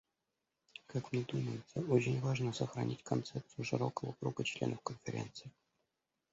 Как 0.87 1.11
мне 1.11 1.21
думается, 1.23 1.79
очень 1.81 2.19
важно 2.21 2.53
сохранить 2.53 3.03
концепцию 3.03 3.65
широкого 3.65 4.13
круга 4.13 4.43
членов 4.43 4.81
Конференции. 4.81 5.51